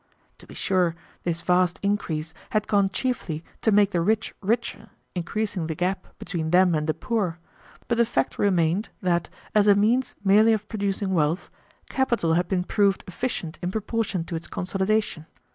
To 0.39 0.47
be 0.47 0.55
sure 0.55 0.95
this 1.25 1.41
vast 1.41 1.79
increase 1.83 2.33
had 2.49 2.65
gone 2.65 2.89
chiefly 2.89 3.43
to 3.61 3.71
make 3.71 3.91
the 3.91 4.01
rich 4.01 4.33
richer, 4.41 4.89
increasing 5.13 5.67
the 5.67 5.75
gap 5.75 6.07
between 6.17 6.49
them 6.49 6.73
and 6.73 6.87
the 6.87 6.95
poor; 6.95 7.37
but 7.87 7.99
the 7.99 8.03
fact 8.07 8.39
remained 8.39 8.89
that, 9.03 9.29
as 9.53 9.67
a 9.67 9.75
means 9.75 10.15
merely 10.23 10.53
of 10.53 10.67
producing 10.67 11.13
wealth, 11.13 11.51
capital 11.87 12.33
had 12.33 12.47
been 12.47 12.63
proved 12.63 13.03
efficient 13.05 13.59
in 13.61 13.69
proportion 13.69 14.23
to 14.23 14.35
its 14.35 14.47
consolidation. 14.47 15.27